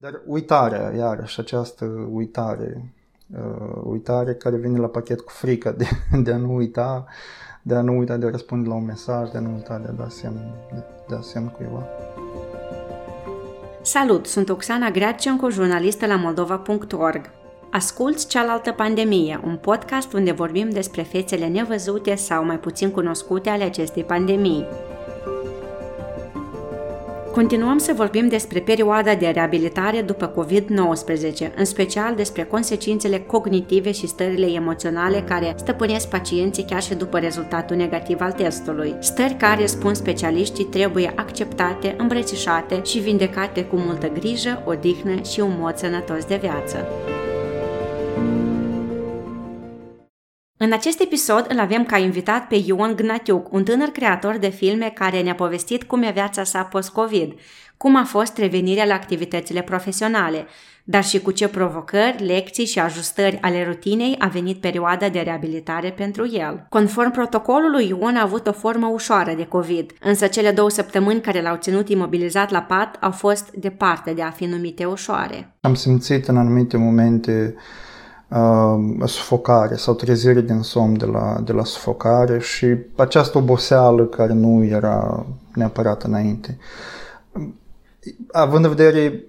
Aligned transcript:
Dar 0.00 0.22
uitarea, 0.26 0.92
iarăși, 0.96 1.40
această 1.40 1.84
uitare, 2.10 2.94
uh, 3.34 3.80
uitare 3.84 4.34
care 4.34 4.56
vine 4.56 4.78
la 4.78 4.86
pachet 4.86 5.20
cu 5.20 5.30
frica 5.30 5.70
de, 5.70 5.86
de 6.24 6.32
a 6.32 6.36
nu 6.36 6.54
uita, 6.54 7.06
de 7.62 7.74
a 7.74 7.80
nu 7.80 7.98
uita 7.98 8.16
de 8.16 8.26
a 8.26 8.30
răspunde 8.30 8.68
la 8.68 8.74
un 8.74 8.84
mesaj, 8.84 9.30
de 9.30 9.38
a 9.38 9.40
nu 9.40 9.54
uita 9.54 9.78
de 9.78 9.88
a 9.88 9.92
da 9.92 10.08
semn, 10.08 10.54
de, 10.72 10.82
de 11.08 11.14
a 11.14 11.20
semn 11.20 11.48
cuiva. 11.48 11.86
Salut, 13.82 14.26
sunt 14.26 14.48
Oxana 14.48 14.90
Greacenco, 14.90 15.50
jurnalistă 15.50 16.06
la 16.06 16.16
moldova.org. 16.16 17.30
Asculți 17.70 18.28
Cealaltă 18.28 18.72
Pandemie, 18.72 19.40
un 19.44 19.56
podcast 19.56 20.12
unde 20.12 20.32
vorbim 20.32 20.70
despre 20.70 21.02
fețele 21.02 21.46
nevăzute 21.46 22.14
sau 22.14 22.44
mai 22.44 22.58
puțin 22.58 22.90
cunoscute 22.90 23.48
ale 23.48 23.64
acestei 23.64 24.04
pandemii. 24.04 24.66
Continuăm 27.38 27.78
să 27.78 27.92
vorbim 27.96 28.28
despre 28.28 28.60
perioada 28.60 29.14
de 29.14 29.28
reabilitare 29.28 30.00
după 30.00 30.32
COVID-19, 30.32 31.54
în 31.56 31.64
special 31.64 32.14
despre 32.14 32.42
consecințele 32.44 33.18
cognitive 33.18 33.92
și 33.92 34.06
stările 34.06 34.46
emoționale 34.46 35.20
care 35.20 35.54
stăpânesc 35.56 36.08
pacienții 36.08 36.64
chiar 36.64 36.82
și 36.82 36.94
după 36.94 37.18
rezultatul 37.18 37.76
negativ 37.76 38.20
al 38.20 38.32
testului. 38.32 38.94
Stări 39.00 39.34
care, 39.34 39.66
spun 39.66 39.94
specialiștii, 39.94 40.64
trebuie 40.64 41.12
acceptate, 41.16 41.94
îmbrățișate 41.98 42.82
și 42.84 42.98
vindecate 42.98 43.64
cu 43.64 43.76
multă 43.76 44.08
grijă, 44.08 44.62
odihnă 44.66 45.22
și 45.22 45.40
un 45.40 45.52
mod 45.58 45.76
sănătos 45.76 46.24
de 46.24 46.38
viață. 46.40 46.86
În 50.68 50.74
acest 50.74 51.00
episod 51.00 51.46
îl 51.48 51.58
avem 51.58 51.84
ca 51.84 51.98
invitat 51.98 52.46
pe 52.46 52.62
Ion 52.64 52.96
Gnatiuc, 52.96 53.52
un 53.52 53.64
tânăr 53.64 53.88
creator 53.88 54.36
de 54.36 54.48
filme 54.48 54.92
care 54.94 55.22
ne-a 55.22 55.34
povestit 55.34 55.84
cum 55.84 56.02
e 56.02 56.10
viața 56.14 56.44
sa 56.44 56.62
post-COVID, 56.62 57.32
cum 57.76 57.96
a 57.96 58.04
fost 58.04 58.38
revenirea 58.38 58.84
la 58.84 58.94
activitățile 58.94 59.62
profesionale, 59.62 60.46
dar 60.84 61.04
și 61.04 61.20
cu 61.20 61.30
ce 61.30 61.48
provocări, 61.48 62.24
lecții 62.26 62.64
și 62.64 62.78
ajustări 62.78 63.38
ale 63.40 63.64
rutinei 63.64 64.14
a 64.18 64.26
venit 64.26 64.60
perioada 64.60 65.08
de 65.08 65.20
reabilitare 65.20 65.90
pentru 65.90 66.30
el. 66.32 66.66
Conform 66.68 67.10
protocolului, 67.10 67.88
Ion 67.88 68.16
a 68.16 68.22
avut 68.22 68.46
o 68.46 68.52
formă 68.52 68.86
ușoară 68.86 69.34
de 69.36 69.44
COVID, 69.44 69.92
însă 70.00 70.26
cele 70.26 70.50
două 70.50 70.70
săptămâni 70.70 71.20
care 71.20 71.42
l-au 71.42 71.56
ținut 71.56 71.88
imobilizat 71.88 72.50
la 72.50 72.60
pat 72.60 72.96
au 73.00 73.10
fost 73.10 73.50
departe 73.50 74.12
de 74.12 74.22
a 74.22 74.30
fi 74.30 74.44
numite 74.44 74.84
ușoare. 74.84 75.56
Am 75.60 75.74
simțit 75.74 76.28
în 76.28 76.36
anumite 76.36 76.76
momente 76.76 77.54
uh, 77.56 77.62
sufocare 79.04 79.74
sau 79.74 79.94
trezire 79.94 80.40
din 80.40 80.60
somn 80.60 80.98
de 80.98 81.04
la, 81.04 81.40
de 81.44 81.52
la 81.52 81.64
sufocare 81.64 82.38
și 82.38 82.76
această 82.96 83.38
oboseală 83.38 84.04
care 84.04 84.32
nu 84.32 84.64
era 84.64 85.26
neapărat 85.54 86.02
înainte. 86.02 86.58
Având 88.32 88.64
în 88.64 88.70
vedere 88.70 89.22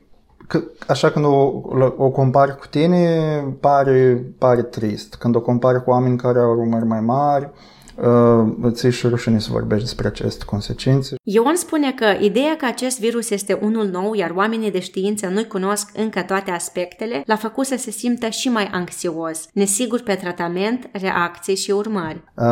că 0.47 0.63
așa 0.87 1.09
când 1.09 1.25
o, 1.25 1.61
o 1.97 2.09
compari 2.09 2.57
cu 2.57 2.65
tine, 2.69 3.19
pare, 3.59 4.25
pare 4.37 4.61
trist. 4.61 5.15
Când 5.15 5.35
o 5.35 5.41
compari 5.41 5.83
cu 5.83 5.89
oameni 5.89 6.17
care 6.17 6.39
au 6.39 6.59
urmări 6.59 6.85
mai 6.85 7.01
mari, 7.01 7.43
uh, 7.43 7.78
Uh, 8.01 8.53
îți 8.61 8.87
și 8.87 9.07
rușine 9.07 9.39
să 9.39 9.47
vorbești 9.51 9.83
despre 9.83 10.07
aceste 10.07 10.45
consecințe. 10.45 11.15
Ion 11.23 11.55
spune 11.55 11.91
că 11.91 12.05
ideea 12.19 12.55
că 12.55 12.65
acest 12.65 12.99
virus 12.99 13.29
este 13.29 13.53
unul 13.53 13.87
nou, 13.87 14.13
iar 14.13 14.31
oamenii 14.35 14.71
de 14.71 14.79
știință 14.79 15.27
nu-i 15.27 15.47
cunosc 15.47 15.89
încă 15.95 16.21
toate 16.21 16.51
aspectele, 16.51 17.23
l-a 17.25 17.35
făcut 17.35 17.65
să 17.65 17.75
se 17.77 17.91
simtă 17.91 18.27
și 18.27 18.49
mai 18.49 18.69
anxios, 18.71 19.47
nesigur 19.53 20.01
pe 20.01 20.13
tratament, 20.13 20.89
reacții 20.91 21.55
și 21.55 21.71
urmări. 21.71 22.23
Uh, 22.35 22.45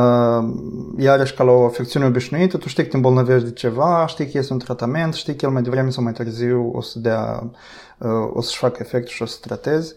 iarăși, 0.98 1.34
ca 1.34 1.44
la 1.44 1.52
o 1.52 1.66
afecțiune 1.66 2.06
obișnuită, 2.06 2.58
tu 2.58 2.68
știi 2.68 2.84
că 2.84 2.90
te 2.90 2.96
îmbolnăvești 2.96 3.48
de 3.48 3.54
ceva, 3.54 4.06
știi 4.08 4.30
că 4.32 4.38
este 4.38 4.54
un 4.54 4.60
tratament, 4.60 5.14
știi 5.14 5.36
că 5.36 5.46
el 5.46 5.52
mai 5.52 5.62
devreme 5.62 5.90
sau 5.90 6.04
mai 6.04 6.14
târziu 6.14 6.72
o 6.74 6.82
să 6.82 7.00
dea, 7.00 7.52
uh, 7.98 8.10
o 8.34 8.42
să-și 8.42 8.58
facă 8.58 8.78
efect 8.82 9.08
și 9.08 9.22
o 9.22 9.26
să 9.26 9.38
tratezi. 9.42 9.94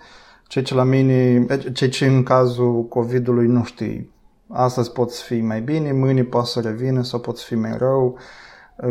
Ceea 0.46 0.64
ce 0.64 0.74
la 0.74 0.84
mine, 0.84 1.46
ceea 1.72 1.90
ce 1.90 2.06
în 2.06 2.22
cazul 2.22 2.86
COVID-ului 2.88 3.46
nu 3.46 3.64
știi 3.64 4.18
Astăzi 4.52 4.92
poți 4.92 5.22
fi 5.22 5.40
mai 5.40 5.60
bine, 5.60 5.92
mâine 5.92 6.22
poți 6.22 6.52
să 6.52 6.60
revină 6.60 7.02
sau 7.02 7.20
poți 7.20 7.44
fi 7.44 7.54
mai 7.54 7.76
rău. 7.76 8.18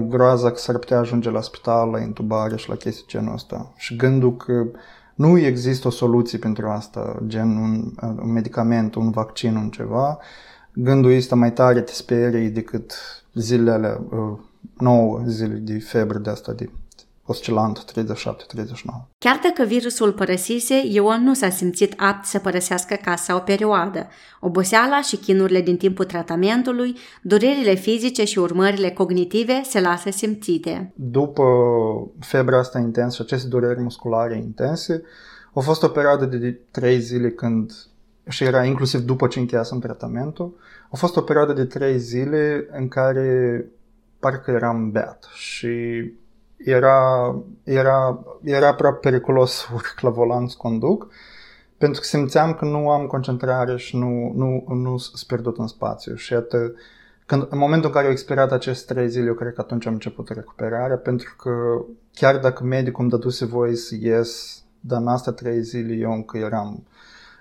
Groaza 0.07 0.51
că 0.51 0.57
s-ar 0.57 0.77
putea 0.77 0.99
ajunge 0.99 1.29
la 1.29 1.41
spital, 1.41 1.89
la 1.89 1.99
intubare 1.99 2.55
și 2.55 2.69
la 2.69 2.75
chestii 2.75 3.05
genul 3.07 3.33
ăsta. 3.33 3.73
Și 3.75 3.95
gândul 3.95 4.35
că 4.35 4.65
nu 5.15 5.37
există 5.37 5.87
o 5.87 5.91
soluție 5.91 6.37
pentru 6.37 6.67
asta, 6.67 7.21
gen 7.27 7.47
un, 7.47 7.91
un 8.21 8.31
medicament, 8.31 8.95
un 8.95 9.11
vaccin, 9.11 9.55
un 9.55 9.69
ceva. 9.69 10.17
Gândul 10.73 11.11
este 11.11 11.35
mai 11.35 11.53
tare 11.53 11.81
te 11.81 11.91
sperii 11.91 12.49
decât 12.49 12.93
zilele 13.33 13.71
alea, 13.71 14.01
9 14.77 15.17
uh, 15.17 15.23
zile 15.27 15.53
de 15.53 15.79
febră 15.79 16.17
de 16.17 16.29
asta, 16.29 16.51
de 16.51 16.69
oscilant 17.29 17.85
37-39. 17.91 17.95
Chiar 19.17 19.39
dacă 19.43 19.63
virusul 19.67 20.13
părăsise, 20.13 20.81
Ion 20.85 21.23
nu 21.23 21.33
s-a 21.33 21.49
simțit 21.49 21.93
apt 21.97 22.25
să 22.25 22.39
părăsească 22.39 22.97
casa 23.03 23.35
o 23.35 23.39
perioadă. 23.39 24.07
Oboseala 24.39 25.01
și 25.01 25.15
chinurile 25.17 25.61
din 25.61 25.77
timpul 25.77 26.05
tratamentului, 26.05 26.95
durerile 27.21 27.73
fizice 27.73 28.23
și 28.25 28.39
urmările 28.39 28.89
cognitive 28.91 29.61
se 29.63 29.81
lasă 29.81 30.09
simțite. 30.09 30.91
După 30.95 31.43
febra 32.19 32.57
asta 32.57 32.79
intensă 32.79 33.15
și 33.15 33.21
aceste 33.21 33.47
dureri 33.47 33.79
musculare 33.79 34.37
intense, 34.37 35.03
a 35.53 35.59
fost 35.59 35.83
o 35.83 35.87
perioadă 35.87 36.25
de 36.25 36.59
3 36.71 36.99
zile 36.99 37.31
când 37.31 37.71
și 38.27 38.43
era 38.43 38.63
inclusiv 38.63 38.99
după 38.99 39.27
ce 39.27 39.39
încheiasem 39.39 39.79
tratamentul, 39.79 40.57
a 40.89 40.95
fost 40.95 41.15
o 41.15 41.21
perioadă 41.21 41.53
de 41.53 41.65
3 41.65 41.99
zile 41.99 42.67
în 42.71 42.87
care 42.87 43.65
parcă 44.19 44.51
eram 44.51 44.91
beat 44.91 45.29
și 45.33 45.77
era, 46.65 47.35
era, 47.63 48.19
era 48.43 48.73
prea 48.73 48.93
periculos 48.93 49.51
să 49.57 49.65
urc 49.73 49.99
la 49.99 50.09
volan 50.09 50.47
să 50.47 50.55
conduc, 50.57 51.07
pentru 51.77 52.01
că 52.01 52.07
simțeam 52.07 52.53
că 52.53 52.65
nu 52.65 52.89
am 52.89 53.07
concentrare 53.07 53.77
și 53.77 53.97
nu, 53.97 54.31
nu, 54.35 54.65
nu 54.73 54.97
sunt 54.97 55.27
pierdut 55.27 55.57
în 55.57 55.67
spațiu. 55.67 56.15
Și 56.15 56.33
iată, 56.33 56.73
când, 57.25 57.47
în 57.49 57.57
momentul 57.57 57.87
în 57.87 57.95
care 57.95 58.05
au 58.05 58.11
expirat 58.11 58.51
aceste 58.51 58.93
trei 58.93 59.09
zile, 59.09 59.25
eu 59.25 59.33
cred 59.33 59.53
că 59.53 59.61
atunci 59.61 59.85
am 59.85 59.93
început 59.93 60.29
recuperarea, 60.29 60.97
pentru 60.97 61.35
că 61.37 61.51
chiar 62.13 62.37
dacă 62.37 62.63
medicul 62.63 63.01
îmi 63.01 63.11
dăduse 63.11 63.45
voie 63.45 63.75
să 63.75 63.95
ies, 63.99 64.63
dar 64.79 65.01
în 65.01 65.07
astea 65.07 65.31
trei 65.31 65.61
zile 65.61 65.93
eu 65.93 66.11
încă 66.11 66.37
eram, 66.37 66.83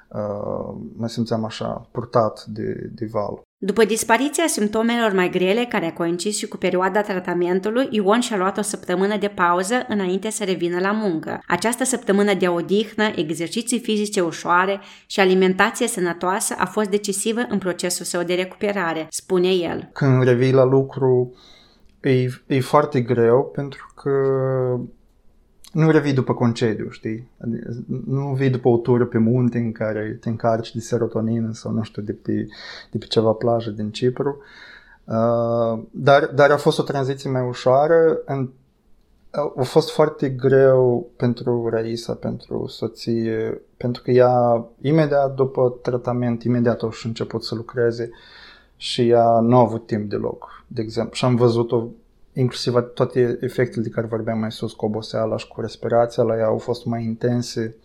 uh, 0.08 0.74
mă 0.96 1.08
simțeam 1.08 1.44
așa, 1.44 1.88
purtat 1.90 2.44
de, 2.44 2.90
de 2.94 3.06
val. 3.10 3.42
După 3.60 3.84
dispariția 3.84 4.46
simptomelor 4.46 5.12
mai 5.12 5.30
grele, 5.30 5.66
care 5.68 5.86
a 5.86 5.92
coincis 5.92 6.36
și 6.36 6.48
cu 6.48 6.56
perioada 6.56 7.00
tratamentului, 7.00 7.88
Ion 7.90 8.20
și-a 8.20 8.36
luat 8.36 8.58
o 8.58 8.62
săptămână 8.62 9.16
de 9.16 9.28
pauză 9.28 9.74
înainte 9.88 10.30
să 10.30 10.44
revină 10.44 10.80
la 10.80 10.92
muncă. 10.92 11.40
Această 11.46 11.84
săptămână 11.84 12.34
de 12.34 12.48
odihnă, 12.48 13.04
exerciții 13.16 13.78
fizice 13.78 14.20
ușoare 14.20 14.80
și 15.06 15.20
alimentație 15.20 15.86
sănătoasă 15.86 16.54
a 16.58 16.66
fost 16.66 16.90
decisivă 16.90 17.40
în 17.48 17.58
procesul 17.58 18.04
său 18.04 18.22
de 18.22 18.34
recuperare, 18.34 19.06
spune 19.10 19.48
el. 19.48 19.90
Când 19.92 20.22
revii 20.22 20.52
la 20.52 20.64
lucru, 20.64 21.34
e, 22.00 22.28
e 22.46 22.60
foarte 22.60 23.00
greu 23.00 23.50
pentru 23.54 23.86
că 23.94 24.10
nu 25.72 25.90
revii 25.90 26.12
după 26.12 26.34
concediu, 26.34 26.90
știi? 26.90 27.28
Adică 27.40 27.84
nu 28.06 28.34
vii 28.34 28.50
după 28.50 28.68
o 28.68 28.76
tură 28.76 29.06
pe 29.06 29.18
munte 29.18 29.58
în 29.58 29.72
care 29.72 30.18
te 30.20 30.28
încarci 30.28 30.74
de 30.74 30.80
serotonină 30.80 31.52
sau 31.52 31.72
nu 31.72 31.82
știu, 31.82 32.02
de 32.02 32.12
pe, 32.12 32.46
de 32.90 32.98
pe 32.98 33.06
ceva 33.06 33.32
plajă 33.32 33.70
din 33.70 33.90
Cipru. 33.90 34.42
Uh, 35.04 35.82
dar, 35.90 36.26
dar 36.34 36.50
a 36.50 36.56
fost 36.56 36.78
o 36.78 36.82
tranziție 36.82 37.30
mai 37.30 37.46
ușoară. 37.48 38.18
În, 38.24 38.48
a 39.56 39.62
fost 39.62 39.90
foarte 39.90 40.28
greu 40.28 41.10
pentru 41.16 41.68
Raisa, 41.68 42.12
pentru 42.14 42.66
soție, 42.66 43.60
pentru 43.76 44.02
că 44.02 44.10
ea, 44.10 44.66
imediat 44.80 45.34
după 45.34 45.78
tratament, 45.82 46.42
imediat 46.42 46.82
a 46.82 46.88
început 47.04 47.44
să 47.44 47.54
lucreze 47.54 48.10
și 48.76 49.08
ea 49.08 49.40
nu 49.40 49.56
a 49.56 49.60
avut 49.60 49.86
timp 49.86 50.10
deloc, 50.10 50.64
de 50.66 50.82
exemplu. 50.82 51.14
Și 51.14 51.24
am 51.24 51.36
văzut-o 51.36 51.88
inclusiv 52.40 52.74
toate 52.94 53.38
efectele 53.40 53.82
de 53.82 53.88
care 53.88 54.06
vorbeam 54.06 54.38
mai 54.38 54.52
sus, 54.52 54.72
cu 54.72 54.84
oboseala 54.84 55.36
și 55.36 55.48
cu 55.48 55.60
respirația 55.60 56.22
la 56.22 56.36
ea 56.36 56.46
au 56.46 56.58
fost 56.58 56.84
mai 56.84 57.04
intense, 57.04 57.76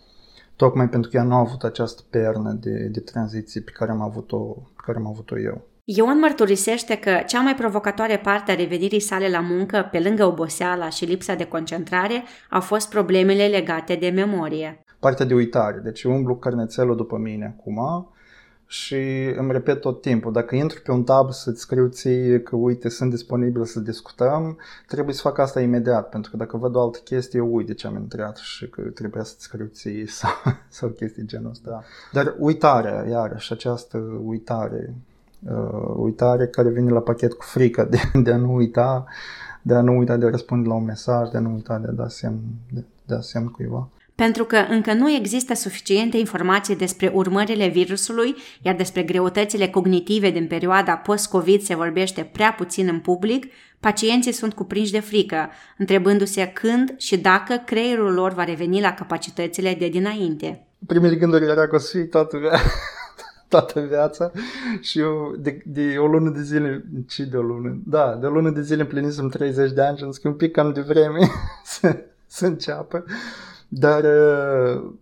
tocmai 0.56 0.90
pentru 0.90 1.10
că 1.10 1.18
ea 1.18 1.24
nu 1.24 1.34
a 1.34 1.40
avut 1.40 1.64
această 1.64 2.02
pernă 2.10 2.52
de, 2.52 2.88
de 2.92 3.00
tranziție 3.00 3.62
pe 3.62 3.72
care 3.72 3.92
am 3.92 4.02
avut-o, 4.02 4.38
pe 4.76 4.82
care 4.86 4.98
am 4.98 5.08
avut-o 5.08 5.40
eu. 5.40 5.62
Ioan 5.84 6.20
mărturisește 6.20 6.96
că 6.96 7.22
cea 7.28 7.42
mai 7.42 7.56
provocatoare 7.56 8.18
parte 8.18 8.52
a 8.52 8.56
revenirii 8.56 9.00
sale 9.00 9.30
la 9.30 9.40
muncă, 9.40 9.88
pe 9.92 10.00
lângă 10.00 10.26
oboseala 10.26 10.90
și 10.90 11.06
lipsa 11.06 11.34
de 11.36 11.46
concentrare, 11.46 12.24
au 12.50 12.62
fost 12.62 12.90
problemele 12.90 13.48
legate 13.48 13.96
de 13.96 14.10
memorie. 14.10 14.84
Partea 15.00 15.26
de 15.26 15.34
uitare. 15.34 15.80
Deci 15.84 16.04
umblu 16.04 16.36
carnețelul 16.36 16.96
după 16.96 17.18
mine 17.18 17.56
acum 17.58 18.08
și 18.74 19.34
îmi 19.36 19.52
repet 19.52 19.82
tot 19.82 20.02
timpul, 20.02 20.32
dacă 20.32 20.56
intru 20.56 20.82
pe 20.82 20.92
un 20.92 21.04
tab 21.04 21.32
să-ți 21.32 21.60
scriu 21.60 21.88
ție 21.88 22.42
că 22.42 22.56
uite 22.56 22.90
sunt 22.90 23.10
disponibil 23.10 23.66
să 23.66 23.80
discutăm, 23.80 24.58
trebuie 24.88 25.16
să 25.16 25.22
fac 25.22 25.38
asta 25.38 25.62
imediat, 25.62 26.10
pentru 26.10 26.32
că 26.32 26.38
dacă 26.38 26.58
văd 26.58 26.76
o 26.76 26.82
altă 26.82 27.00
chestie, 27.04 27.40
eu 27.40 27.56
uit 27.56 27.68
de 27.68 27.74
ce 27.74 27.88
am 27.88 27.96
intrat 27.96 28.38
și 28.38 28.70
că 28.70 28.82
trebuie 28.82 29.24
să-ți 29.24 29.44
scriu 29.44 29.66
ție 29.66 30.06
sau, 30.20 30.30
sau 30.70 30.90
chestii 30.90 31.26
genul 31.26 31.50
ăsta. 31.50 31.84
Dar 32.12 32.36
uitarea, 32.38 33.06
iarăși, 33.10 33.54
această 33.54 33.98
uitare, 34.24 34.94
uh, 35.50 35.94
uitare 35.96 36.48
care 36.48 36.70
vine 36.70 36.92
la 36.92 37.02
pachet 37.02 37.34
cu 37.34 37.44
frica 37.44 37.84
de, 37.84 37.98
de 38.24 38.32
a 38.32 38.38
nu 38.38 38.54
uita, 38.54 39.06
de 39.62 39.74
a 39.74 39.82
nu 39.82 39.98
uita 39.98 40.18
de 40.18 40.26
a 40.26 40.30
răspunde 40.30 40.68
la 40.68 40.74
un 40.74 40.84
mesaj, 40.84 41.30
de 41.30 41.38
a 41.38 41.42
nu 41.42 41.54
uita 41.54 41.78
de 41.78 41.88
a 41.88 41.92
da 41.92 42.08
semn, 42.08 42.40
de, 42.72 42.84
dea 43.06 43.22
semn 43.22 43.48
cuiva. 43.48 43.90
Pentru 44.16 44.44
că 44.44 44.58
încă 44.70 44.94
nu 44.94 45.12
există 45.12 45.54
suficiente 45.54 46.18
informații 46.18 46.76
despre 46.76 47.12
urmările 47.14 47.68
virusului, 47.68 48.36
iar 48.62 48.76
despre 48.76 49.04
greutățile 49.04 49.68
cognitive 49.68 50.30
din 50.30 50.48
perioada 50.48 50.94
post-COVID 50.96 51.62
se 51.62 51.76
vorbește 51.76 52.30
prea 52.34 52.54
puțin 52.54 52.88
în 52.88 53.00
public, 53.00 53.46
pacienții 53.80 54.32
sunt 54.32 54.54
cuprinși 54.54 54.92
de 54.92 55.00
frică, 55.00 55.50
întrebându-se 55.78 56.52
când 56.54 56.94
și 56.98 57.18
dacă 57.18 57.62
creierul 57.66 58.14
lor 58.14 58.34
va 58.34 58.44
reveni 58.44 58.82
la 58.82 58.94
capacitățile 58.94 59.76
de 59.80 59.88
dinainte. 59.88 60.68
Primele 60.88 61.16
gânduri 61.16 61.46
era 61.46 61.68
că 61.68 61.76
o 61.76 61.78
să 61.78 61.90
fie 61.98 62.06
toată, 62.06 62.38
toată 63.50 63.80
viața 63.80 64.32
și 64.82 65.00
eu 65.00 65.36
de, 65.40 65.62
de 65.66 65.96
o 65.98 66.06
lună 66.06 66.30
de 66.30 66.42
zile, 66.42 66.86
ce 67.08 67.24
de 67.24 67.38
o 67.38 67.42
lună? 67.42 67.78
Da, 67.86 68.18
de 68.22 68.26
o 68.26 68.30
lună 68.30 68.50
de 68.50 68.62
zile 68.62 68.82
împlinisem 68.82 69.28
30 69.28 69.72
de 69.72 69.82
ani 69.82 69.98
și 69.98 70.04
am 70.04 70.12
zis 70.12 70.22
că 70.22 70.28
un 70.28 70.34
pic 70.34 70.52
cam 70.52 70.74
de 70.74 70.82
vreme 70.82 71.30
să, 71.64 72.04
să 72.28 72.46
înceapă. 72.46 73.04
Dar 73.76 74.04
uh, 74.04 74.94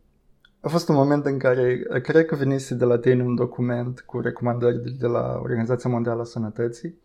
a 0.61 0.67
fost 0.67 0.89
un 0.89 0.95
moment 0.95 1.25
în 1.25 1.37
care 1.37 1.83
uh, 1.89 2.01
cred 2.01 2.25
că 2.25 2.35
venise 2.35 2.75
de 2.75 2.85
la 2.85 2.97
tine 2.97 3.23
un 3.23 3.35
document 3.35 3.99
cu 3.99 4.19
recomandări 4.19 4.97
de 4.97 5.07
la 5.07 5.39
Organizația 5.41 5.89
Mondială 5.89 6.21
a 6.21 6.23
Sănătății 6.23 6.95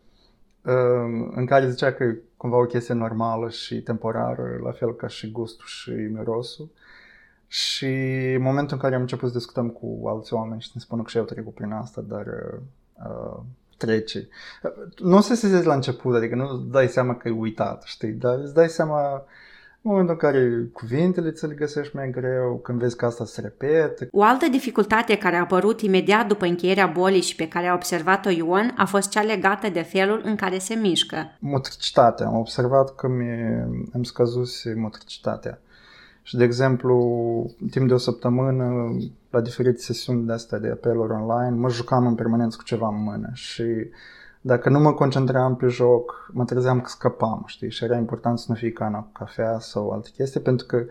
uh, 0.63 1.31
în 1.35 1.47
care 1.47 1.71
zicea 1.71 1.93
că 1.93 2.05
e 2.05 2.23
cumva 2.37 2.57
o 2.57 2.67
chestie 2.67 2.95
normală 2.95 3.51
și 3.51 3.83
temporară, 3.83 4.61
la 4.63 4.71
fel 4.71 4.95
ca 4.95 5.07
și 5.07 5.31
gustul 5.31 5.67
și 5.67 5.91
mirosul. 5.91 6.71
Și 7.47 7.87
în 8.37 8.43
momentul 8.43 8.75
în 8.75 8.83
care 8.83 8.95
am 8.95 9.01
început 9.01 9.29
să 9.29 9.37
discutăm 9.39 9.69
cu 9.69 10.09
alți 10.09 10.35
oameni 10.35 10.61
și 10.61 10.71
ne 10.75 10.81
spună 10.81 11.03
că 11.03 11.09
și 11.09 11.17
eu 11.17 11.25
trecut 11.25 11.55
prin 11.55 11.73
asta, 11.73 12.01
dar 12.01 12.27
uh, 12.27 13.43
trece. 13.77 14.29
Nu 14.99 15.17
o 15.17 15.21
să 15.21 15.35
se 15.35 15.63
la 15.63 15.75
început, 15.75 16.15
adică 16.15 16.35
nu 16.35 16.49
îți 16.49 16.71
dai 16.71 16.89
seama 16.89 17.17
că 17.17 17.29
e 17.29 17.31
uitat, 17.31 17.83
știi, 17.83 18.13
dar 18.13 18.39
îți 18.39 18.55
dai 18.55 18.69
seama 18.69 19.25
în 19.87 19.93
momentul 19.93 20.19
în 20.21 20.31
care 20.31 20.69
cuvintele 20.73 21.31
ți 21.31 21.47
le 21.47 21.55
găsești 21.55 21.97
mai 21.97 22.11
greu, 22.11 22.61
când 22.63 22.79
vezi 22.79 22.97
că 22.97 23.05
asta 23.07 23.25
se 23.25 23.41
repetă. 23.41 24.09
O 24.11 24.23
altă 24.23 24.49
dificultate 24.51 25.17
care 25.17 25.37
a 25.37 25.41
apărut 25.41 25.81
imediat 25.81 26.27
după 26.27 26.47
încheierea 26.47 26.87
bolii 26.87 27.21
și 27.21 27.37
pe 27.37 27.49
care 27.49 27.67
a 27.67 27.75
observat-o 27.75 28.31
Ion 28.31 28.75
a 28.77 28.85
fost 28.85 29.11
cea 29.11 29.23
legată 29.23 29.69
de 29.69 29.83
felul 29.83 30.21
în 30.25 30.37
care 30.37 30.59
se 30.59 30.75
mișcă. 30.75 31.17
Motricitatea. 31.39 32.27
Am 32.27 32.37
observat 32.37 32.95
că 32.95 33.09
mi-am 33.09 34.03
scăzut 34.03 34.49
motricitatea. 34.77 35.59
Și, 36.23 36.37
de 36.37 36.45
exemplu, 36.45 36.97
timp 37.71 37.89
de 37.89 37.95
o 37.95 37.99
săptămână, 37.99 38.97
la 39.31 39.41
diferite 39.41 39.79
sesiuni 39.79 40.27
de 40.27 40.33
astea 40.33 40.59
de 40.59 40.69
apeluri 40.69 41.13
online, 41.13 41.57
mă 41.57 41.69
jucam 41.69 42.07
în 42.07 42.15
permanență 42.15 42.57
cu 42.57 42.65
ceva 42.65 42.89
în 42.89 43.03
mână 43.03 43.31
și 43.33 43.65
dacă 44.47 44.69
nu 44.69 44.81
mă 44.81 44.93
concentram 44.93 45.57
pe 45.57 45.67
joc, 45.67 46.31
mă 46.33 46.45
trezeam 46.45 46.81
că 46.81 46.89
scăpam, 46.89 47.43
știi? 47.47 47.71
Și 47.71 47.85
era 47.85 47.97
important 47.97 48.39
să 48.39 48.45
nu 48.49 48.55
fie 48.55 48.71
cana 48.71 48.99
cu 48.99 49.11
cafea 49.13 49.59
sau 49.59 49.91
alte 49.91 50.11
chestii, 50.15 50.41
pentru 50.41 50.67
că 50.67 50.85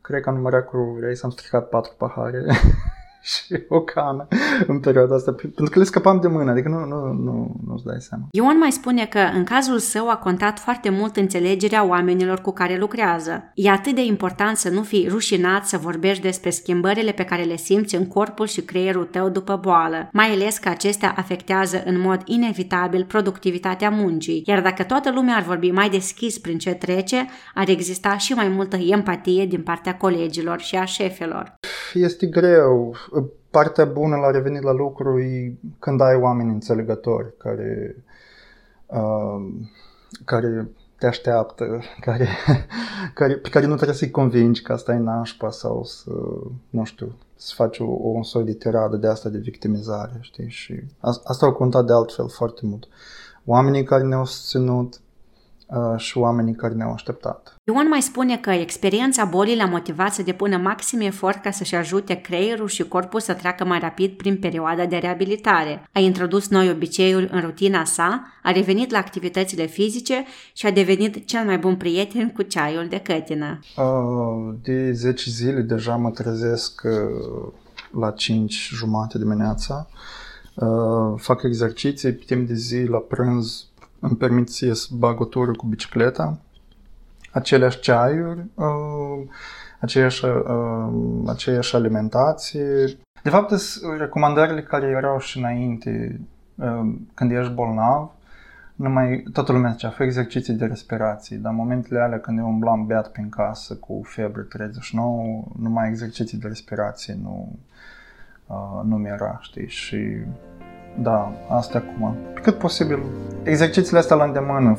cred 0.00 0.22
că 0.22 0.28
am 0.28 0.34
numărat 0.34 0.64
cu 0.64 0.78
vrei 0.98 1.16
să 1.16 1.24
am 1.24 1.30
stricat 1.30 1.68
patru 1.68 1.92
pahare 1.98 2.44
și 3.30 3.62
o 3.68 3.80
cană 3.80 4.28
în 4.66 4.80
perioada 4.80 5.14
asta, 5.14 5.32
pentru 5.32 5.64
că 5.70 5.78
le 5.78 5.84
scăpam 5.84 6.20
de 6.20 6.28
mână, 6.28 6.50
adică 6.50 6.68
nu, 6.68 6.84
nu, 6.84 7.12
nu, 7.12 7.54
nu-ți 7.66 7.84
dai 7.84 8.00
seama. 8.00 8.24
Ion 8.30 8.58
mai 8.58 8.72
spune 8.72 9.06
că 9.06 9.18
în 9.34 9.44
cazul 9.44 9.78
său 9.78 10.10
a 10.10 10.16
contat 10.16 10.58
foarte 10.58 10.90
mult 10.90 11.16
înțelegerea 11.16 11.86
oamenilor 11.86 12.40
cu 12.40 12.52
care 12.52 12.78
lucrează. 12.78 13.52
E 13.54 13.70
atât 13.70 13.94
de 13.94 14.04
important 14.04 14.56
să 14.56 14.70
nu 14.70 14.82
fii 14.82 15.08
rușinat 15.10 15.66
să 15.66 15.76
vorbești 15.76 16.22
despre 16.22 16.50
schimbările 16.50 17.12
pe 17.12 17.24
care 17.24 17.42
le 17.42 17.56
simți 17.56 17.94
în 17.94 18.06
corpul 18.06 18.46
și 18.46 18.60
creierul 18.60 19.04
tău 19.04 19.28
după 19.28 19.58
boală, 19.62 20.08
mai 20.12 20.26
ales 20.26 20.58
că 20.58 20.68
acestea 20.68 21.14
afectează 21.16 21.82
în 21.84 22.00
mod 22.00 22.22
inevitabil 22.24 23.04
productivitatea 23.04 23.90
muncii, 23.90 24.42
iar 24.46 24.62
dacă 24.62 24.82
toată 24.82 25.10
lumea 25.10 25.36
ar 25.36 25.42
vorbi 25.42 25.70
mai 25.70 25.88
deschis 25.88 26.38
prin 26.38 26.58
ce 26.58 26.70
trece, 26.70 27.26
ar 27.54 27.68
exista 27.68 28.16
și 28.16 28.32
mai 28.32 28.48
multă 28.48 28.76
empatie 28.76 29.46
din 29.46 29.62
partea 29.62 29.96
colegilor 29.96 30.60
și 30.60 30.76
a 30.76 30.84
șefilor. 30.84 31.54
Este 31.94 32.26
greu 32.26 32.94
partea 33.50 33.84
bună 33.84 34.16
la 34.16 34.30
revenit 34.30 34.62
la 34.62 34.72
lucru 34.72 35.20
e 35.20 35.54
când 35.78 36.00
ai 36.00 36.14
oameni 36.14 36.50
înțelegători 36.50 37.36
care, 37.36 37.96
uh, 38.86 39.52
care 40.24 40.68
te 40.98 41.06
așteaptă, 41.06 41.80
care, 42.06 42.28
care, 43.14 43.36
pe 43.36 43.48
care 43.48 43.66
nu 43.66 43.74
trebuie 43.74 43.96
să-i 43.96 44.10
convingi 44.10 44.62
că 44.62 44.72
asta 44.72 44.92
e 44.92 44.98
nașpa 44.98 45.50
sau 45.50 45.84
să, 45.84 46.10
nu 46.70 46.84
știu, 46.84 47.12
să 47.36 47.52
faci 47.56 47.78
o, 47.78 47.84
un 47.84 48.22
soi 48.22 48.44
de 48.44 48.54
tiradă 48.54 48.96
de 48.96 49.06
asta 49.06 49.28
de 49.28 49.38
victimizare, 49.38 50.18
știi? 50.20 50.48
Și 50.48 50.82
asta 51.00 51.46
au 51.46 51.52
contat 51.52 51.84
de 51.84 51.92
altfel 51.92 52.28
foarte 52.28 52.60
mult. 52.66 52.88
Oamenii 53.44 53.84
care 53.84 54.02
ne-au 54.02 54.24
susținut, 54.24 54.94
Uh, 54.94 55.11
și 55.96 56.18
oamenii 56.18 56.54
care 56.54 56.74
ne-au 56.74 56.92
așteptat. 56.92 57.56
Ion 57.64 57.88
mai 57.88 58.02
spune 58.02 58.36
că 58.36 58.50
experiența 58.50 59.24
bolii 59.24 59.56
l-a 59.56 59.64
motivat 59.64 60.12
să 60.12 60.22
depună 60.22 60.56
maxim 60.56 61.00
efort 61.00 61.42
ca 61.42 61.50
să-și 61.50 61.74
ajute 61.74 62.14
creierul 62.14 62.68
și 62.68 62.88
corpul 62.88 63.20
să 63.20 63.32
treacă 63.32 63.64
mai 63.64 63.78
rapid 63.78 64.12
prin 64.12 64.38
perioada 64.38 64.86
de 64.86 64.96
reabilitare. 64.96 65.88
A 65.92 65.98
introdus 65.98 66.48
noi 66.48 66.70
obiceiuri 66.70 67.28
în 67.32 67.40
rutina 67.40 67.84
sa, 67.84 68.22
a 68.42 68.50
revenit 68.50 68.90
la 68.90 68.98
activitățile 68.98 69.66
fizice 69.66 70.24
și 70.52 70.66
a 70.66 70.70
devenit 70.70 71.26
cel 71.26 71.44
mai 71.44 71.58
bun 71.58 71.76
prieten 71.76 72.30
cu 72.30 72.42
ceaiul 72.42 72.86
de 72.88 72.98
cătină. 72.98 73.58
Uh, 73.76 74.54
de 74.62 74.92
10 74.92 75.30
zile 75.30 75.60
deja 75.60 75.96
mă 75.96 76.10
trezesc 76.10 76.82
uh, 76.84 77.52
la 78.00 78.10
5 78.10 78.70
jumate 78.74 79.18
dimineața. 79.18 79.88
Fac 81.16 81.42
exerciții 81.42 82.12
pe 82.12 82.22
timp 82.26 82.48
de 82.48 82.54
zi, 82.54 82.82
la 82.82 82.98
prânz 82.98 83.66
îmi 84.02 84.16
permit 84.16 84.48
să 84.48 84.64
ies 84.64 84.86
bag 84.86 85.20
o 85.20 85.24
tură 85.24 85.52
cu 85.52 85.66
bicicleta, 85.66 86.38
aceleași 87.32 87.80
ceaiuri, 87.80 88.46
uh, 88.54 89.28
aceeași, 89.80 90.24
uh, 90.24 90.88
aceeași 91.26 91.76
alimentație. 91.76 92.64
De 93.22 93.30
fapt, 93.30 93.50
sunt 93.50 93.98
recomandările 93.98 94.62
care 94.62 94.86
erau 94.86 95.18
și 95.18 95.38
înainte, 95.38 96.20
uh, 96.54 96.94
când 97.14 97.30
ești 97.30 97.52
bolnav, 97.52 98.10
numai, 98.74 99.24
toată 99.32 99.52
lumea 99.52 99.70
zicea, 99.70 99.90
fă 99.90 100.02
exerciții 100.02 100.54
de 100.54 100.66
respirație, 100.66 101.36
dar 101.36 101.52
în 101.52 101.58
momentele 101.58 102.00
alea 102.00 102.20
când 102.20 102.38
eu 102.38 102.46
umblam 102.46 102.86
beat 102.86 103.12
prin 103.12 103.28
casă 103.28 103.74
cu 103.74 104.00
febră 104.04 104.42
39, 104.42 105.44
numai 105.58 105.88
exerciții 105.88 106.38
de 106.38 106.46
respirație 106.46 107.18
nu, 107.22 107.58
uh, 108.46 108.80
nu 108.84 108.96
mi-era, 108.96 109.38
știi, 109.40 109.68
și 109.68 109.96
da, 110.94 111.32
asta 111.48 111.78
acum. 111.78 112.16
Pe 112.34 112.40
cât 112.40 112.58
posibil. 112.58 112.98
Exercițiile 113.42 113.98
astea 113.98 114.16
la 114.16 114.24
îndemână, 114.24 114.78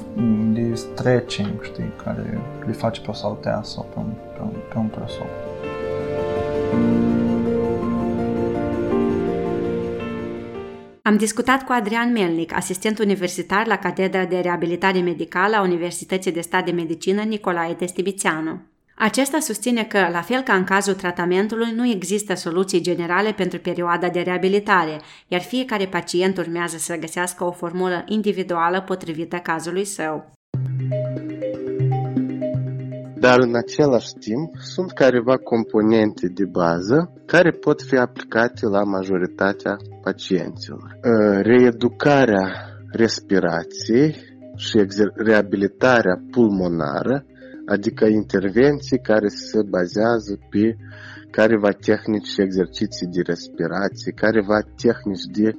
de 0.53 0.75
stretching, 0.75 1.63
știi, 1.63 1.91
care 2.03 2.41
le 2.65 2.71
faci 2.71 2.99
pe 2.99 3.09
o 3.09 3.13
saltea 3.13 3.61
sau 3.63 3.85
pe 3.93 3.99
un, 3.99 4.13
pe 4.33 4.41
un, 4.41 4.49
pe 4.69 4.77
un 4.77 4.87
presop. 4.87 5.27
Am 11.01 11.17
discutat 11.17 11.63
cu 11.63 11.71
Adrian 11.71 12.11
Melnic, 12.11 12.55
asistent 12.55 12.99
universitar 12.99 13.67
la 13.67 13.77
Catedra 13.77 14.25
de 14.25 14.39
Reabilitare 14.39 14.99
Medicală 14.99 15.55
a 15.55 15.61
Universității 15.61 16.31
de 16.31 16.41
Stat 16.41 16.65
de 16.65 16.71
Medicină 16.71 17.21
Nicolae 17.21 17.73
Testibițeanu. 17.73 18.61
Acesta 19.09 19.39
susține 19.39 19.83
că, 19.83 19.97
la 20.11 20.21
fel 20.21 20.41
ca 20.41 20.53
în 20.53 20.63
cazul 20.63 20.93
tratamentului, 20.93 21.71
nu 21.75 21.87
există 21.87 22.33
soluții 22.33 22.81
generale 22.81 23.31
pentru 23.31 23.59
perioada 23.59 24.09
de 24.09 24.19
reabilitare, 24.19 25.01
iar 25.27 25.41
fiecare 25.41 25.85
pacient 25.85 26.37
urmează 26.37 26.77
să 26.77 26.95
găsească 26.95 27.43
o 27.43 27.51
formulă 27.51 28.03
individuală 28.07 28.81
potrivită 28.81 29.37
cazului 29.37 29.85
său. 29.85 30.31
Dar 33.19 33.39
în 33.39 33.55
același 33.55 34.13
timp 34.13 34.49
sunt 34.73 34.91
careva 34.91 35.37
componente 35.37 36.27
de 36.27 36.45
bază 36.45 37.13
care 37.25 37.51
pot 37.51 37.81
fi 37.81 37.95
aplicate 37.95 38.65
la 38.65 38.83
majoritatea 38.83 39.75
pacienților. 40.03 40.97
Ă, 41.03 41.41
reeducarea 41.41 42.47
respirației 42.91 44.15
și 44.55 44.85
reabilitarea 45.15 46.21
pulmonară 46.31 47.25
adică 47.65 48.05
intervenții 48.05 48.99
care 48.99 49.27
se 49.27 49.61
bazează 49.69 50.39
pe 50.49 50.75
careva 51.31 51.71
tehnici 51.71 52.27
și 52.27 52.41
exerciții 52.41 53.07
de 53.07 53.21
respirație, 53.21 54.11
careva 54.11 54.59
tehnici 54.81 55.25
de 55.39 55.51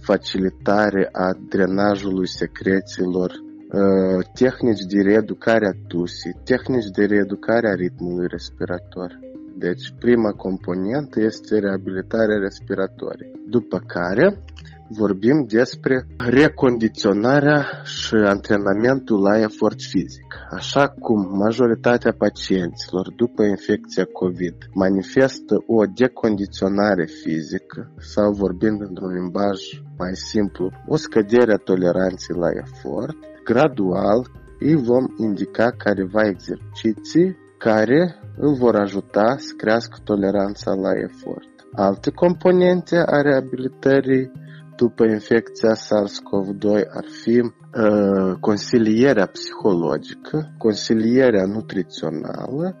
facilitare 0.00 1.08
a 1.12 1.28
drenajului 1.48 2.28
secrețiilor, 2.28 3.30
uh, 3.30 4.24
tehnici 4.34 4.84
de 4.92 5.00
reeducare 5.02 5.66
a 5.66 5.78
tusii, 5.86 6.40
tehnici 6.44 6.90
de 6.96 7.04
reeducare 7.04 7.68
a 7.68 7.74
ritmului 7.74 8.26
respirator. 8.28 9.18
Deci, 9.58 9.92
prima 9.98 10.30
componentă 10.30 11.20
este 11.20 11.58
reabilitarea 11.58 12.38
respiratorie. 12.38 13.30
După 13.48 13.78
care, 13.86 14.42
vorbim 14.88 15.46
despre 15.48 16.06
recondiționarea 16.16 17.66
și 17.84 18.14
antrenamentul 18.14 19.20
la 19.22 19.40
efort 19.40 19.80
fizic. 19.80 20.34
Așa 20.50 20.88
cum 20.88 21.38
majoritatea 21.38 22.12
pacienților 22.12 23.12
după 23.16 23.42
infecția 23.44 24.04
COVID 24.12 24.54
manifestă 24.74 25.54
o 25.66 25.84
decondiționare 25.84 27.04
fizică 27.22 27.92
sau 27.98 28.32
vorbind 28.32 28.80
într-un 28.80 29.12
limbaj 29.12 29.58
mai 29.98 30.14
simplu, 30.14 30.70
o 30.86 30.96
scădere 30.96 31.52
a 31.52 31.56
toleranței 31.56 32.36
la 32.38 32.48
efort, 32.62 33.16
gradual 33.44 34.30
îi 34.58 34.74
vom 34.74 35.06
indica 35.16 35.70
careva 35.70 36.26
exerciții 36.26 37.36
care 37.58 38.14
îl 38.36 38.54
vor 38.54 38.74
ajuta 38.74 39.36
să 39.38 39.54
crească 39.56 39.96
toleranța 40.04 40.74
la 40.74 40.90
efort. 41.08 41.48
Alte 41.72 42.10
componente 42.10 42.96
a 42.96 43.20
reabilitării 43.20 44.30
după 44.76 45.04
infecția 45.04 45.74
SARS-CoV-2 45.74 46.88
ar 46.90 47.04
fi 47.22 47.38
uh, 47.40 48.36
consilierea 48.40 49.26
psihologică, 49.26 50.54
consilierea 50.58 51.46
nutrițională 51.46 52.76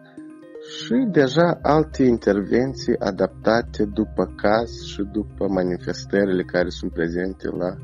și 0.78 1.08
deja 1.10 1.58
alte 1.62 2.02
intervenții 2.02 2.98
adaptate 2.98 3.84
după 3.84 4.32
caz 4.36 4.82
și 4.82 5.02
după 5.12 5.48
manifestările 5.48 6.42
care 6.42 6.68
sunt 6.68 6.92
prezente 6.92 7.48
la 7.48 7.76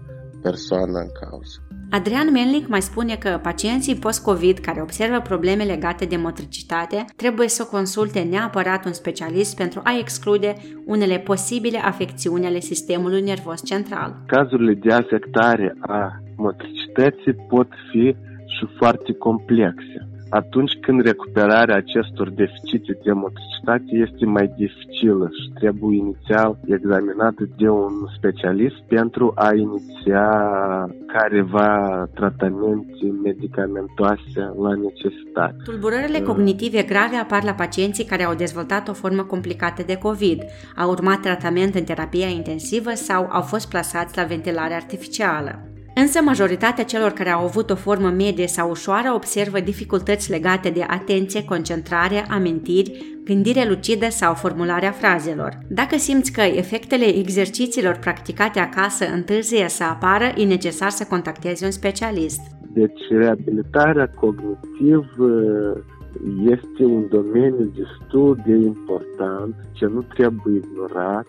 persoana 0.42 1.00
în 1.00 1.10
cauză. 1.20 1.69
Adrian 1.92 2.30
Melnic 2.32 2.68
mai 2.68 2.82
spune 2.82 3.14
că 3.14 3.40
pacienții 3.42 3.96
post-COVID 3.96 4.58
care 4.58 4.80
observă 4.80 5.20
probleme 5.20 5.64
legate 5.64 6.04
de 6.04 6.16
motricitate 6.16 7.04
trebuie 7.16 7.48
să 7.48 7.64
consulte 7.64 8.20
neapărat 8.20 8.84
un 8.84 8.92
specialist 8.92 9.56
pentru 9.56 9.80
a 9.84 9.98
exclude 9.98 10.54
unele 10.86 11.18
posibile 11.18 11.78
afecțiuni 11.78 12.46
ale 12.46 12.60
sistemului 12.60 13.22
nervos 13.22 13.64
central. 13.64 14.16
Cazurile 14.26 14.74
de 14.74 14.92
afectare 14.92 15.76
a 15.80 16.22
motricității 16.36 17.34
pot 17.48 17.68
fi 17.90 18.16
și 18.46 18.66
foarte 18.78 19.12
complexe 19.12 20.09
atunci 20.30 20.72
când 20.80 21.02
recuperarea 21.02 21.76
acestor 21.76 22.30
deficite 22.30 22.98
de 23.04 23.12
motricitate 23.12 23.90
este 24.06 24.24
mai 24.24 24.52
dificilă 24.56 25.30
și 25.38 25.50
trebuie 25.54 25.96
inițial 25.96 26.58
examinată 26.66 27.48
de 27.56 27.68
un 27.68 27.92
specialist 28.16 28.78
pentru 28.88 29.32
a 29.34 29.54
iniția 29.54 30.28
careva 31.06 32.08
tratamente 32.14 33.12
medicamentoase 33.22 34.40
la 34.62 34.74
necesitate. 34.74 35.56
Tulburările 35.64 36.20
cognitive 36.20 36.82
grave 36.82 37.16
apar 37.16 37.42
la 37.44 37.52
pacienții 37.52 38.04
care 38.04 38.22
au 38.22 38.34
dezvoltat 38.34 38.88
o 38.88 38.92
formă 38.92 39.22
complicată 39.22 39.82
de 39.86 39.96
COVID, 39.96 40.42
au 40.76 40.90
urmat 40.90 41.20
tratament 41.20 41.74
în 41.74 41.84
terapia 41.84 42.26
intensivă 42.26 42.90
sau 42.94 43.28
au 43.30 43.42
fost 43.42 43.68
plasați 43.68 44.16
la 44.16 44.24
ventilare 44.24 44.74
artificială. 44.74 45.70
Însă 46.00 46.20
majoritatea 46.22 46.84
celor 46.84 47.10
care 47.10 47.30
au 47.30 47.44
avut 47.44 47.70
o 47.70 47.74
formă 47.74 48.08
medie 48.08 48.46
sau 48.46 48.70
ușoară 48.70 49.12
observă 49.14 49.60
dificultăți 49.60 50.30
legate 50.30 50.70
de 50.70 50.84
atenție, 50.88 51.44
concentrare, 51.44 52.24
amintiri, 52.30 53.20
gândire 53.24 53.68
lucidă 53.68 54.06
sau 54.08 54.34
formularea 54.34 54.90
frazelor. 54.90 55.58
Dacă 55.68 55.96
simți 55.96 56.32
că 56.32 56.40
efectele 56.40 57.04
exercițiilor 57.04 57.96
practicate 57.96 58.58
acasă 58.58 59.04
întârzie 59.12 59.68
să 59.68 59.84
apară, 59.84 60.24
e 60.36 60.44
necesar 60.44 60.90
să 60.90 61.06
contactezi 61.08 61.64
un 61.64 61.70
specialist. 61.70 62.40
Deci 62.72 63.00
reabilitarea 63.10 64.10
cognitivă 64.20 65.30
este 66.44 66.84
un 66.84 67.08
domeniu 67.08 67.72
destul 67.76 68.38
de 68.46 68.54
important 68.54 69.54
ce 69.72 69.86
nu 69.86 70.02
trebuie 70.02 70.56
ignorat 70.56 71.26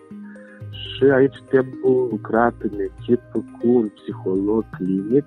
și 0.72 1.04
aici 1.04 1.38
trebuie 1.48 2.08
lucrat 2.10 2.54
în 2.58 2.78
echipă 2.78 3.44
cu 3.58 3.68
un 3.68 3.88
psiholog 3.88 4.64
clinic, 4.76 5.24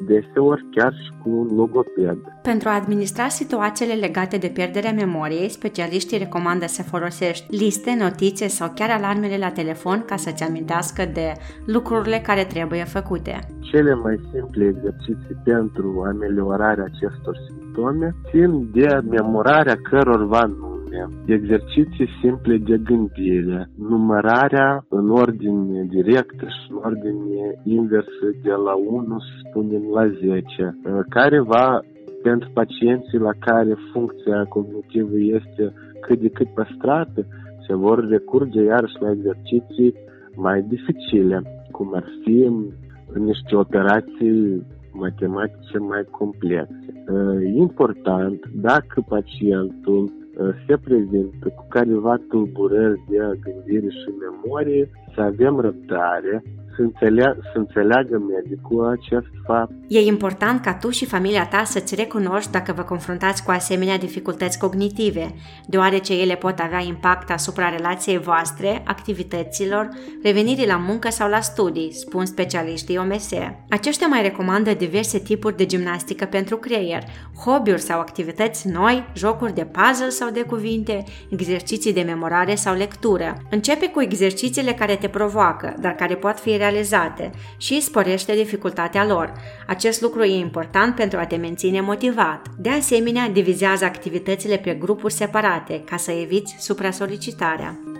deseori 0.00 0.64
chiar 0.70 0.92
și 0.92 1.10
cu 1.22 1.30
un 1.30 1.56
logoped. 1.56 2.18
Pentru 2.42 2.68
a 2.68 2.74
administra 2.74 3.28
situațiile 3.28 3.94
legate 3.94 4.36
de 4.36 4.48
pierderea 4.54 4.92
memoriei, 4.92 5.48
specialiștii 5.48 6.18
recomandă 6.18 6.66
să 6.66 6.82
folosești 6.82 7.56
liste, 7.56 7.96
notițe 7.98 8.48
sau 8.48 8.72
chiar 8.74 8.90
alarmele 8.90 9.36
la 9.38 9.50
telefon 9.50 10.04
ca 10.06 10.16
să-ți 10.16 10.44
amintească 10.44 11.02
de 11.12 11.32
lucrurile 11.66 12.18
care 12.18 12.44
trebuie 12.44 12.84
făcute. 12.84 13.38
Cele 13.60 13.94
mai 13.94 14.20
simple 14.32 14.64
exerciții 14.64 15.40
pentru 15.44 16.02
ameliorarea 16.06 16.84
acestor 16.84 17.36
simptome 17.46 18.14
țin 18.30 18.70
de 18.72 19.00
memorarea 19.10 19.76
cărorva 19.90 20.46
nume 20.96 21.22
exerciții 21.26 22.08
simple 22.20 22.56
de 22.56 22.76
gândire, 22.84 23.68
numărarea 23.78 24.84
în 24.88 25.10
ordine 25.10 25.86
directă 25.88 26.44
și 26.46 26.70
în 26.70 26.76
ordine 26.84 27.60
inversă 27.64 28.26
de 28.42 28.50
la 28.50 28.74
1, 28.74 29.18
să 29.18 29.48
spunem, 29.48 29.82
la 29.94 30.06
10, 30.08 30.78
care 31.08 31.40
va 31.40 31.80
pentru 32.22 32.50
pacienții 32.54 33.18
la 33.18 33.30
care 33.38 33.74
funcția 33.92 34.44
cognitivă 34.44 35.18
este 35.18 35.72
cât 36.00 36.18
de 36.20 36.28
cât 36.28 36.48
păstrată, 36.54 37.26
se 37.66 37.74
vor 37.74 38.08
recurge 38.08 38.62
iarăși 38.62 39.00
la 39.00 39.10
exerciții 39.10 39.94
mai 40.36 40.62
dificile, 40.62 41.42
cum 41.70 41.94
ar 41.94 42.04
fi 42.22 42.50
niște 43.14 43.56
operații 43.56 44.66
matematice 44.92 45.78
mai 45.78 46.04
complexe. 46.10 47.04
Important, 47.54 48.40
dacă 48.54 49.04
pacientul 49.08 50.12
se 50.66 50.76
prezintă 50.76 51.48
cu 51.48 51.66
careva 51.68 52.16
tulburări 52.28 53.04
de 53.08 53.18
gândire 53.40 53.88
și 53.88 54.10
memorie, 54.20 54.90
să 55.14 55.20
avem 55.20 55.60
răbdare, 55.60 56.42
să, 56.76 56.82
înțeleagă, 56.82 57.38
să 57.52 57.58
înțeleagă 57.58 58.18
medicul 58.18 58.98
acest 59.00 59.30
fapt. 59.46 59.70
E 59.88 60.00
important 60.00 60.60
ca 60.60 60.74
tu 60.74 60.90
și 60.90 61.06
familia 61.06 61.46
ta 61.46 61.62
să-ți 61.64 61.94
recunoști 61.94 62.50
dacă 62.50 62.72
vă 62.72 62.82
confruntați 62.82 63.44
cu 63.44 63.50
asemenea 63.50 63.98
dificultăți 63.98 64.58
cognitive, 64.58 65.34
deoarece 65.66 66.20
ele 66.20 66.34
pot 66.34 66.58
avea 66.58 66.80
impact 66.80 67.30
asupra 67.30 67.68
relației 67.68 68.18
voastre, 68.18 68.82
activităților, 68.86 69.88
revenirii 70.22 70.66
la 70.66 70.76
muncă 70.76 71.10
sau 71.10 71.28
la 71.28 71.40
studii, 71.40 71.92
spun 71.92 72.24
specialiștii 72.24 72.98
OMS. 72.98 73.30
Aceștia 73.70 74.06
mai 74.06 74.22
recomandă 74.22 74.74
diverse 74.74 75.18
tipuri 75.18 75.56
de 75.56 75.66
gimnastică 75.66 76.24
pentru 76.24 76.56
creier, 76.56 77.02
hobby-uri 77.44 77.80
sau 77.80 78.00
activități 78.00 78.68
noi, 78.68 79.04
jocuri 79.14 79.54
de 79.54 79.64
puzzle 79.64 80.08
sau 80.08 80.30
de 80.30 80.42
cuvinte, 80.42 81.04
exerciții 81.30 81.92
de 81.92 82.02
memorare 82.02 82.54
sau 82.54 82.74
lectură. 82.74 83.36
Începe 83.50 83.88
cu 83.88 84.00
exercițiile 84.00 84.72
care 84.72 84.96
te 84.96 85.08
provoacă, 85.08 85.74
dar 85.80 85.92
care 85.92 86.14
pot 86.14 86.38
fi 86.38 86.56
realizate 86.68 87.30
și 87.56 87.80
sporește 87.80 88.34
dificultatea 88.34 89.06
lor. 89.06 89.32
Acest 89.66 90.00
lucru 90.00 90.22
e 90.22 90.38
important 90.38 90.94
pentru 90.94 91.18
a 91.18 91.26
te 91.26 91.36
menține 91.36 91.80
motivat. 91.80 92.46
De 92.58 92.70
asemenea, 92.70 93.28
divizează 93.28 93.84
activitățile 93.84 94.56
pe 94.56 94.74
grupuri 94.74 95.12
separate 95.12 95.82
ca 95.84 95.96
să 95.96 96.10
eviți 96.10 96.56
supra-solicitarea. 96.58 97.95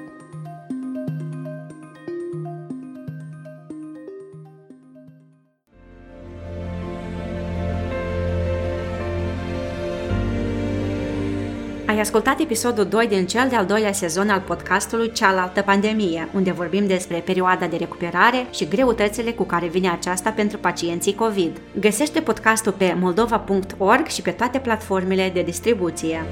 Ai 11.97 12.03
ascultat 12.03 12.41
episodul 12.41 12.85
2 12.85 13.07
din 13.07 13.27
cel 13.27 13.49
de-al 13.49 13.67
doilea 13.67 13.93
sezon 13.93 14.29
al 14.29 14.41
podcastului 14.41 15.13
Cealaltă 15.13 15.63
Pandemie, 15.63 16.29
unde 16.35 16.53
vorbim 16.53 16.87
despre 16.87 17.17
perioada 17.19 17.67
de 17.67 17.77
recuperare 17.77 18.47
și 18.51 18.69
greutățile 18.69 19.31
cu 19.31 19.45
care 19.45 19.67
vine 19.67 19.89
aceasta 19.89 20.31
pentru 20.31 20.59
pacienții 20.59 21.15
COVID. 21.15 21.61
Găsește 21.81 22.21
podcastul 22.21 22.73
pe 22.73 22.97
moldova.org 23.01 24.07
și 24.07 24.23
pe 24.23 24.31
toate 24.31 24.59
platformele 24.59 25.31
de 25.35 25.43
distribuție. 25.43 26.25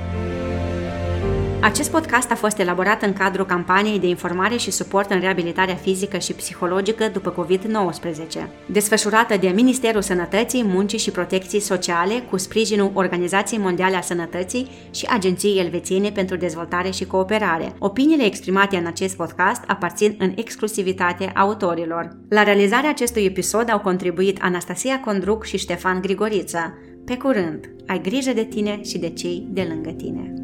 Acest 1.64 1.90
podcast 1.90 2.30
a 2.30 2.35
fost 2.35 2.59
elaborat 2.59 3.02
în 3.02 3.12
cadrul 3.12 3.47
campaniei 3.47 3.99
de 3.99 4.06
informare 4.06 4.56
și 4.56 4.71
suport 4.71 5.11
în 5.11 5.21
reabilitarea 5.21 5.75
fizică 5.75 6.18
și 6.18 6.33
psihologică 6.33 7.09
după 7.12 7.35
COVID-19, 7.42 8.49
desfășurată 8.66 9.37
de 9.37 9.49
Ministerul 9.49 10.02
Sănătății, 10.02 10.64
Muncii 10.64 10.99
și 10.99 11.11
Protecției 11.11 11.61
Sociale 11.61 12.14
cu 12.30 12.37
sprijinul 12.37 12.90
Organizației 12.94 13.61
Mondiale 13.61 13.97
a 13.97 14.00
Sănătății 14.00 14.68
și 14.90 15.06
Agenției 15.11 15.59
Elvețiene 15.59 16.11
pentru 16.11 16.37
Dezvoltare 16.37 16.90
și 16.90 17.04
Cooperare. 17.06 17.75
Opiniile 17.78 18.25
exprimate 18.25 18.76
în 18.76 18.87
acest 18.87 19.16
podcast 19.16 19.62
aparțin 19.66 20.16
în 20.18 20.33
exclusivitate 20.37 21.33
autorilor. 21.35 22.16
La 22.28 22.42
realizarea 22.42 22.90
acestui 22.90 23.25
episod 23.25 23.71
au 23.71 23.80
contribuit 23.80 24.38
Anastasia 24.40 25.00
Condruc 25.00 25.44
și 25.44 25.59
Ștefan 25.59 26.00
Grigoriță. 26.00 26.78
Pe 27.04 27.16
curând, 27.16 27.71
ai 27.87 28.00
grijă 28.00 28.33
de 28.33 28.44
tine 28.44 28.80
și 28.83 28.99
de 28.99 29.11
cei 29.11 29.47
de 29.50 29.66
lângă 29.68 29.90
tine. 29.90 30.43